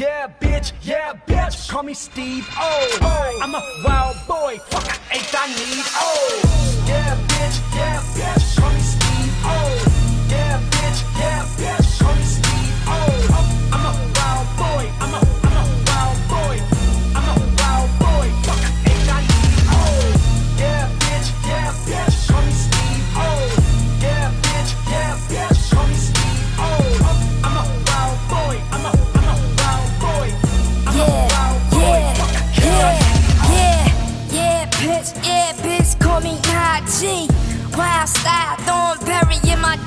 yeah, 0.00 0.26
bitch, 0.40 0.72
yeah, 0.82 1.12
bitch. 1.26 1.68
Call 1.68 1.82
me 1.82 1.94
Steve 1.94 2.48
O. 2.56 2.98
Oh, 3.02 3.40
I'm 3.42 3.54
a 3.54 3.62
wild 3.84 4.16
boy, 4.26 4.58
fuck 4.70 4.86
I 4.88 5.16
ain't 5.16 5.34
I 5.34 5.46
need. 5.48 5.84
Oh, 5.94 6.84
yeah, 6.86 7.16
bitch, 7.28 7.76
yeah, 7.76 8.00
bitch. 8.16 8.58
Call 8.58 8.72
me 8.72 8.80
Steve 8.80 8.99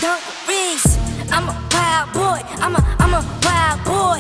dungarees. 0.04 0.84
I'm 1.32 1.48
a 1.48 1.56
wild 1.72 2.12
boy, 2.12 2.40
I'm 2.60 2.76
a, 2.76 2.82
I'm 3.00 3.14
a 3.16 3.24
wild 3.40 3.80
boy. 3.88 4.20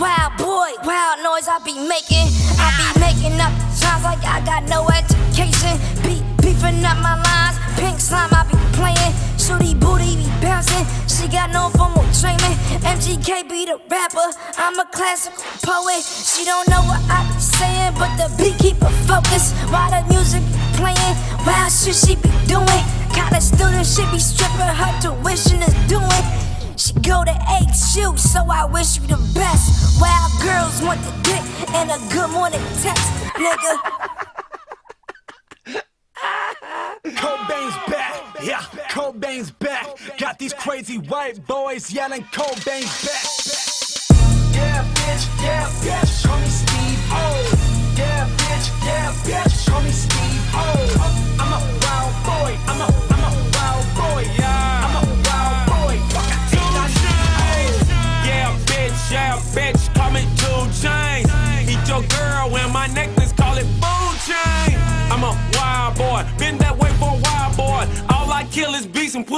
Wild 0.00 0.32
boy, 0.40 0.70
wild 0.88 1.20
noise 1.20 1.48
I 1.52 1.60
be 1.68 1.76
making. 1.76 2.32
I 2.56 2.72
be 2.80 2.88
making 2.96 3.36
up 3.36 3.52
sounds 3.68 4.04
like 4.04 4.24
I 4.24 4.40
got 4.48 4.64
no 4.72 4.88
education. 4.88 5.76
Be 6.00 6.24
beefing 6.40 6.80
up 6.80 6.96
my 7.04 7.20
lines, 7.20 7.56
pink 7.76 8.00
slime 8.00 8.32
I 8.32 8.48
be 8.48 8.56
playing. 8.72 9.12
Shooty 9.36 9.76
booty 9.78 10.16
be 10.16 10.28
bouncing, 10.40 10.86
she 11.04 11.28
got 11.28 11.52
no 11.52 11.68
formal 11.76 12.08
training. 12.16 12.56
MGK 12.80 13.50
be 13.50 13.66
the 13.68 13.76
rapper, 13.90 14.32
I'm 14.56 14.80
a 14.80 14.86
classical 14.96 15.44
poet. 15.60 16.00
She 16.00 16.44
don't 16.48 16.66
know 16.72 16.80
what 16.88 17.04
I 17.12 17.28
be 17.28 17.36
saying, 17.40 17.92
but 18.00 18.16
the 18.16 18.32
beat 18.40 18.56
keep 18.56 18.80
her 18.80 18.94
focused. 19.04 19.52
While 19.68 19.92
the 19.92 20.08
music 20.08 20.40
be 20.40 20.60
playing, 20.80 21.14
wild 21.44 21.70
shit 21.70 21.96
she 21.96 22.16
be 22.16 22.32
doing. 22.48 22.97
College 23.18 23.42
student, 23.42 23.86
she 23.86 24.02
be 24.12 24.18
stripping, 24.18 24.72
her 24.80 24.92
tuition 25.02 25.60
is 25.62 25.74
doing. 25.88 26.24
She 26.76 26.92
go 26.94 27.24
to 27.24 27.34
HU, 27.34 28.16
so 28.16 28.40
I 28.48 28.64
wish 28.64 28.98
you 28.98 29.06
the 29.08 29.18
best. 29.34 30.00
Wild 30.00 30.32
girls 30.40 30.80
want 30.82 31.00
the 31.02 31.12
dick 31.22 31.42
and 31.74 31.90
a 31.90 31.98
good 32.14 32.30
morning 32.30 32.60
text, 32.80 33.10
nigga. 33.34 33.74
Cobain's 37.04 37.90
back, 37.90 38.14
yeah, 38.42 38.62
Cobain's 38.88 39.50
back. 39.50 39.86
Got 40.18 40.38
these 40.38 40.54
crazy 40.54 40.98
white 40.98 41.44
boys 41.46 41.90
yelling 41.90 42.22
Cobain's 42.32 42.94
back. 43.04 43.26
Yeah, 44.54 44.84
bitch, 44.94 45.42
yeah, 45.42 45.66
bitch, 45.82 46.24
call 46.24 46.38
me 46.38 46.46
Steve 46.46 47.12
O. 47.12 47.37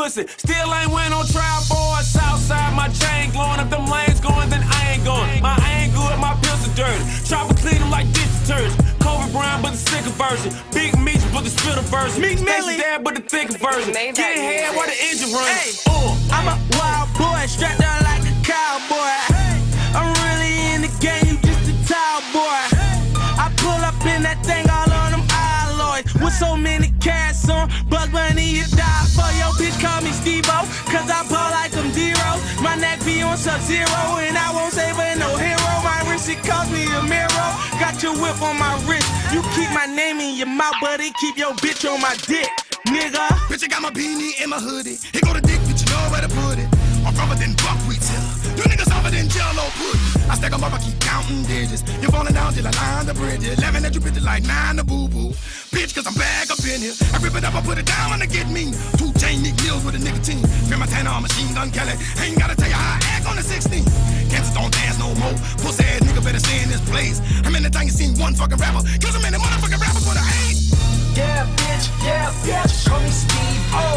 pussy. 0.00 0.24
Still 0.36 0.72
ain't 0.74 0.90
went 0.90 1.12
on 1.12 1.26
trial 1.26 1.60
for 1.68 2.00
it. 2.00 2.04
Southside, 2.04 2.72
my 2.74 2.88
chain 2.88 3.30
glowing. 3.32 3.60
up 3.60 3.68
them 3.68 3.86
lanes 3.86 4.20
going, 4.20 4.48
then 4.48 4.64
I 4.64 4.96
ain't 4.96 5.04
going. 5.04 5.42
My 5.42 5.56
ain't 5.76 5.92
good, 5.92 6.16
my 6.18 6.32
pills 6.40 6.64
are 6.64 6.74
dirty. 6.74 7.04
Try 7.28 7.46
to 7.46 7.54
clean 7.60 7.78
them 7.80 7.90
like 7.90 8.08
dish 8.12 8.32
detergent. 8.40 8.80
Kobe 9.00 9.30
Bryant, 9.32 9.62
but 9.62 9.72
the 9.76 9.80
sicker 9.90 10.14
version. 10.16 10.50
Big 10.72 10.96
Meech, 10.98 11.24
but 11.32 11.44
the 11.44 11.52
spitter 11.52 11.84
version. 11.92 12.20
Meek 12.22 12.40
Millie, 12.40 12.76
there, 12.76 12.98
but 12.98 13.14
the 13.14 13.20
thicker 13.20 13.58
version. 13.58 13.92
Name 13.92 14.14
Get 14.14 14.24
that 14.24 14.38
ahead 14.40 14.72
music. 14.72 14.76
where 14.76 14.88
the 14.88 14.98
engine 15.08 15.32
runs. 15.36 15.52
Hey, 15.52 15.70
ooh, 15.92 16.12
I'm 16.32 16.46
a 16.48 16.56
wild 16.80 17.08
boy, 17.20 17.44
strapped 17.46 17.80
down 17.80 18.00
like 18.08 18.24
a 18.24 18.34
cowboy. 18.40 19.12
Hey. 19.28 19.60
I'm 19.92 20.08
really 20.24 20.52
in 20.72 20.80
the 20.86 20.92
game, 21.04 21.24
you 21.28 21.36
just 21.44 21.68
a 21.68 21.76
tall 21.84 22.20
boy. 22.32 22.60
Hey. 22.72 22.96
I 23.36 23.52
pull 23.60 23.80
up 23.84 24.00
in 24.08 24.22
that 24.24 24.40
thing 24.48 24.64
all 24.70 24.88
on 25.02 25.12
them 25.12 25.26
alloys. 25.28 26.08
With 26.22 26.32
so 26.32 26.56
many 26.56 26.88
cats 27.00 27.48
on, 27.48 27.68
Bug 27.88 28.12
Bunny, 28.12 28.48
you 28.48 28.64
die 28.76 29.09
your 29.36 29.52
bitch. 29.58 29.76
Call 29.80 30.00
me 30.02 30.12
Steve-O, 30.12 30.58
cause 30.92 31.08
I 31.08 31.22
ball 31.28 31.50
like 31.50 31.74
I'm 31.76 31.92
zero. 31.92 32.30
My 32.62 32.74
neck 32.76 33.04
be 33.04 33.22
on 33.22 33.36
sub-zero, 33.36 34.00
and 34.20 34.36
I 34.36 34.52
won't 34.52 34.72
save 34.72 34.96
her 34.96 35.14
no 35.16 35.36
hero. 35.36 35.72
My 35.82 36.04
wrist, 36.08 36.28
it 36.28 36.42
cost 36.44 36.70
me 36.72 36.84
a 36.84 37.02
mirror. 37.04 37.48
Got 37.80 38.02
your 38.02 38.14
whip 38.18 38.40
on 38.42 38.58
my 38.58 38.74
wrist. 38.88 39.08
You 39.32 39.42
keep 39.54 39.70
my 39.70 39.86
name 39.86 40.20
in 40.20 40.36
your 40.36 40.48
mouth, 40.48 40.74
but 40.80 41.00
it 41.00 41.14
keep 41.20 41.36
your 41.36 41.54
bitch 41.62 41.88
on 41.88 42.00
my 42.00 42.14
dick, 42.26 42.50
nigga. 42.86 43.26
Bitch, 43.48 43.64
I 43.64 43.68
got 43.68 43.82
my 43.82 43.90
beanie 43.90 44.40
in 44.42 44.50
my 44.50 44.58
hoodie. 44.58 44.98
Here 45.12 45.22
go 45.24 45.32
the 45.32 45.40
dick, 45.40 45.60
bitch, 45.68 45.84
you 45.84 45.90
know 45.92 46.02
where 46.10 46.20
to 46.20 46.28
put 46.28 46.58
it. 46.58 46.68
I'm 47.06 47.14
rougher 47.14 47.38
than 47.38 47.54
here. 47.56 47.89
You 48.60 48.68
niggas 48.68 48.92
softer 48.92 49.08
than 49.08 49.24
jello 49.32 49.64
oh, 49.64 49.72
pudding. 49.72 50.28
I 50.28 50.34
stack 50.36 50.52
'em 50.52 50.60
up, 50.62 50.76
I 50.76 50.78
keep 50.84 51.00
counting 51.00 51.48
digits. 51.48 51.80
You're 52.04 52.12
falling 52.12 52.34
down 52.36 52.52
till 52.52 52.68
I 52.68 52.72
line 52.76 53.06
the 53.06 53.14
bridge. 53.14 53.40
Eleven 53.40 53.86
at 53.88 53.94
you 53.94 54.02
bitches 54.04 54.20
like 54.20 54.44
nine 54.44 54.76
to 54.76 54.84
boo 54.84 55.08
boo. 55.08 55.32
Bitch, 55.72 55.96
cause 55.96 56.04
I'm 56.04 56.12
back 56.12 56.52
up 56.52 56.60
in 56.68 56.84
here. 56.84 56.92
I 57.14 57.16
rip 57.24 57.32
it 57.40 57.44
up, 57.48 57.54
I 57.56 57.62
put 57.64 57.78
it 57.78 57.86
down 57.88 58.10
when 58.12 58.20
I 58.20 58.26
get 58.26 58.52
mean. 58.52 58.76
Two 59.00 59.16
chain 59.16 59.40
Nick 59.40 59.56
Mills 59.64 59.80
with 59.80 59.96
a 59.96 60.02
nicotine. 60.04 60.44
Feel 60.68 60.76
my 60.76 60.84
machine 61.24 61.54
gun 61.54 61.70
Kelly. 61.70 61.96
Ain't 62.20 62.38
gotta 62.38 62.54
tell 62.54 62.68
you 62.68 62.76
how 62.76 62.96
I 62.96 63.16
act 63.16 63.24
on 63.24 63.36
the 63.36 63.42
16. 63.42 63.80
Kansas 64.28 64.52
don't 64.52 64.72
dance 64.72 64.98
no 64.98 65.08
more. 65.16 65.32
Pussy 65.64 65.84
ass 65.84 66.04
nigga 66.04 66.22
better 66.22 66.40
stay 66.40 66.60
in 66.60 66.68
this 66.68 66.84
place. 66.84 67.24
I'm 67.44 67.56
in 67.56 67.62
the 67.64 67.72
you 67.72 67.88
seen 67.88 68.12
one 68.20 68.34
fucking 68.34 68.60
rapper. 68.60 68.84
Cause 69.00 69.16
I'm 69.16 69.24
in 69.24 69.32
the 69.32 69.40
motherfucking 69.40 69.80
rapper 69.80 70.04
for 70.04 70.12
the 70.12 70.24
eight. 70.44 70.60
Yeah, 71.16 71.48
bitch, 71.56 71.88
yeah, 72.04 72.28
bitch, 72.44 72.88
call 72.88 73.00
me 73.00 73.08
Steve 73.08 73.64
O. 73.72 73.89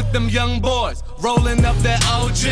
with 0.00 0.12
them 0.12 0.28
young 0.28 0.60
boys, 0.60 1.02
rolling 1.20 1.64
up 1.64 1.76
that 1.78 2.00
OG. 2.08 2.42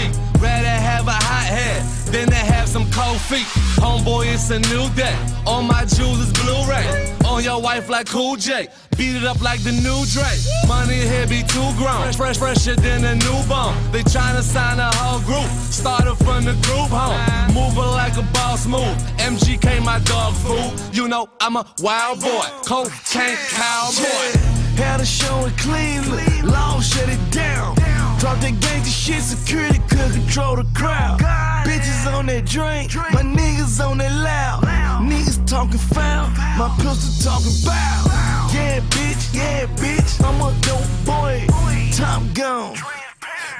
Rather 0.41 0.77
have 0.91 1.07
a 1.09 1.19
hot 1.29 1.49
head 1.49 1.83
than 2.13 2.29
to 2.29 2.37
have 2.53 2.69
some 2.69 2.87
cold 2.91 3.21
feet. 3.23 3.49
Homeboy, 3.81 4.35
it's 4.35 4.51
a 4.51 4.61
new 4.73 4.89
day. 4.95 5.17
All 5.47 5.63
my 5.63 5.85
jewels 5.85 6.21
is 6.21 6.33
Blu-ray. 6.33 6.87
On 7.25 7.43
your 7.43 7.61
wife 7.61 7.89
like 7.89 8.07
Cool 8.07 8.37
J. 8.37 8.69
Beat 8.97 9.17
it 9.17 9.25
up 9.25 9.41
like 9.41 9.61
the 9.63 9.73
new 9.73 10.01
Dre. 10.13 10.33
Money 10.67 11.01
here 11.11 11.27
be 11.27 11.43
too 11.43 11.69
grown. 11.81 12.03
Fresh, 12.03 12.17
fresh, 12.17 12.39
fresher 12.39 12.75
than 12.75 13.05
a 13.05 13.15
new 13.15 13.39
newborn. 13.41 13.75
They 13.93 14.03
tryna 14.03 14.43
sign 14.43 14.79
a 14.79 14.91
whole 14.97 15.21
group. 15.21 15.49
Started 15.71 16.17
from 16.17 16.45
the 16.45 16.57
group 16.67 16.91
home. 16.93 17.19
Moving 17.55 17.93
like 18.03 18.17
a 18.17 18.27
boss 18.35 18.67
move. 18.67 18.97
MGK, 19.31 19.83
my 19.85 19.99
dog 20.01 20.35
food. 20.35 20.73
You 20.93 21.09
know 21.09 21.29
I'm 21.41 21.57
a 21.57 21.65
wild 21.81 22.21
boy. 22.21 22.47
Cold 22.67 22.93
tank 23.07 23.39
cowboy. 23.51 24.58
Had 24.79 25.01
a 25.01 25.05
show 25.05 25.45
in 25.45 25.51
Cleveland, 25.57 26.45
law 26.45 26.81
shut 26.81 27.09
it 27.09 27.19
down. 27.33 27.75
Drop 28.21 28.39
that 28.39 28.55
gangster 28.61 28.91
shit, 28.91 29.23
security 29.23 29.81
could 29.91 30.13
control 30.13 30.55
the 30.55 30.65
crowd. 30.73 31.19
Bitches 31.67 32.07
on 32.07 32.27
that 32.27 32.47
drink, 32.47 32.95
my 33.13 33.23
niggas 33.23 33.85
on 33.85 33.99
that 33.99 34.15
loud. 34.15 34.63
Niggas 35.03 35.45
talking 35.49 35.79
foul, 35.79 36.29
my 36.57 36.71
pistol 36.79 37.11
talking 37.27 37.59
bow. 37.67 38.51
Yeah, 38.55 38.79
bitch, 38.95 39.35
yeah, 39.35 39.67
bitch, 39.83 40.23
I'm 40.25 40.41
a 40.41 40.55
dope 40.63 40.87
boy. 41.05 41.47
Top 41.93 42.23
gun, 42.33 42.77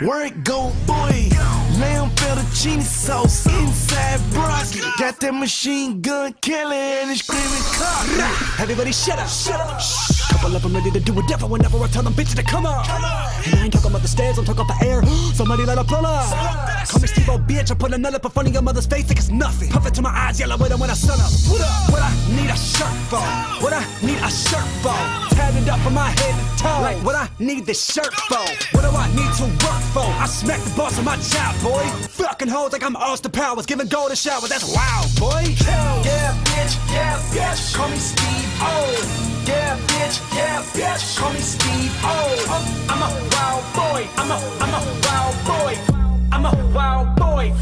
where 0.07 0.25
it 0.27 0.45
go, 0.45 0.71
boy? 0.87 1.29
Lamb 1.83 2.11
fettuccine 2.15 2.81
sauce 2.81 3.45
inside 3.47 4.21
broccoli. 4.31 4.83
Got 4.99 5.19
that 5.19 5.35
machine 5.35 6.01
gun 6.01 6.33
killing 6.41 6.79
and 6.79 7.11
it's 7.11 7.25
screaming 7.25 7.67
cock. 7.75 8.61
Everybody 8.61 8.93
shut 8.93 9.19
up, 9.19 9.29
shut 9.29 9.61
up. 9.61 9.81
Shh. 9.81 10.18
Couple 10.39 10.55
of 10.55 10.63
them 10.63 10.75
ready 10.75 10.93
to 10.93 11.01
do 11.01 11.13
whatever 11.13 11.47
whenever 11.47 11.79
I 11.83 11.89
tell 11.89 12.05
them 12.05 12.13
bitches 12.15 12.37
to 12.37 12.45
come 12.45 12.65
on. 12.65 12.87
And 12.87 13.59
I 13.59 13.65
ain't 13.65 13.73
talking 13.73 13.91
about 13.91 14.03
the 14.03 14.09
stairs, 14.09 14.39
I'm 14.39 14.45
talking 14.45 14.63
about 14.63 14.79
the 14.79 14.87
air. 14.87 15.03
Somebody 15.35 15.65
let 15.65 15.79
a 15.79 15.85
pull 15.85 16.07
up. 16.07 16.31
Call 16.87 17.01
me 17.01 17.09
Steve 17.09 17.27
bitch. 17.27 17.73
I 17.73 17.75
put 17.75 17.93
another 17.93 18.17
up 18.17 18.25
in 18.25 18.31
front 18.31 18.47
of 18.49 18.55
your 18.55 18.63
mother's 18.63 18.87
face 18.87 19.09
like 19.09 19.19
it's 19.19 19.31
nothing. 19.31 19.69
Puff 19.71 19.87
it 19.89 19.95
to 19.95 20.03
my 20.03 20.11
eyes, 20.11 20.39
yellow 20.39 20.57
with 20.57 20.71
it 20.71 20.79
when 20.79 20.91
I 20.91 20.95
sun 20.95 21.19
up. 21.19 21.33
What 21.51 21.61
up? 21.61 21.91
What 21.91 22.03
I 22.03 22.15
need 22.31 22.51
a 22.51 22.57
shirt 22.57 22.95
for? 23.11 23.19
What 23.63 23.73
I 23.73 23.83
need 24.01 24.19
a 24.23 24.31
shirt 24.31 24.69
for? 24.79 24.95
Tatted 25.35 25.69
up 25.69 25.81
from 25.81 25.95
my 25.95 26.09
head 26.09 26.35
to 26.39 26.63
toe. 26.63 26.83
Like 26.83 27.05
what 27.05 27.17
I 27.17 27.29
need 27.41 27.67
this 27.67 27.85
shirt 27.85 28.15
for? 28.31 28.47
What 28.73 28.83
do 28.87 28.91
I 28.95 29.09
need 29.19 29.33
to 29.43 29.45
work 29.67 29.83
for? 29.91 30.07
I 30.07 30.27
smack 30.27 30.61
the 30.61 30.71
boss 30.77 30.99
of 30.99 31.05
my 31.05 31.17
job, 31.17 31.55
boy. 31.63 31.83
Fucking 32.15 32.49
hoes 32.49 32.73
like 32.73 32.85
I'm 32.85 32.95
Austin 32.95 33.33
Powers, 33.33 33.67
giving 33.67 33.89
gold 33.89 33.99
golden 33.99 34.17
showers. 34.17 34.49
That's 34.49 34.73
wild, 34.73 35.11
boy. 35.19 35.51
Yeah, 35.67 36.39
bitch. 36.47 36.95
Yeah, 36.95 37.19
bitch. 37.35 37.75
Call 37.75 37.89
me 37.89 37.97
Steve 37.97 38.28
O. 38.61 39.45
Yeah, 39.47 39.77
bitch. 39.89 40.17
Yeah, 40.35 40.63
bitch. 40.75 41.19
Call 41.19 41.33
me 41.33 41.41
Steve 41.41 41.93
O. 42.05 42.07
I'm 42.89 43.03
a 43.03 43.11
wild 43.33 43.65
boy. 43.75 44.03
I'm 44.17 44.31
a, 44.31 44.39
I'm 44.63 44.75
a 44.75 44.83
wild 45.07 45.37
boy. 45.47 45.75
I'm 46.33 46.45
a 46.47 46.73
wild 46.75 47.17
boy. 47.17 47.53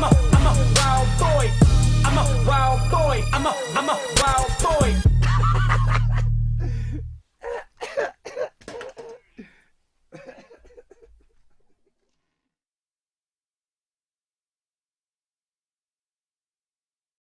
I'm 0.00 0.04
a, 0.04 0.16
I'm 0.32 0.46
a 0.46 0.54
wild 0.76 1.08
boy. 1.18 1.50
I'm 2.04 2.18
a 2.18 2.46
wild 2.46 2.88
boy. 2.88 3.24
I'm 3.32 3.46
a, 3.46 3.54
I'm 3.74 3.88
a 3.88 3.98
wild 4.22 4.47